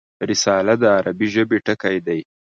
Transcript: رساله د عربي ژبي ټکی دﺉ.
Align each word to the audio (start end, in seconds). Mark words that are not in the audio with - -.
رساله 0.29 0.73
د 0.81 0.83
عربي 0.97 1.27
ژبي 1.33 1.57
ټکی 1.65 1.97
دﺉ. 2.05 2.19